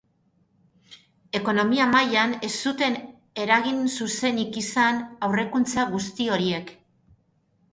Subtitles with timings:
[1.39, 2.97] Ekonomia mailan ez zuten
[3.43, 6.75] eragin zuzenik izan aurrerakuntza guzti horiek.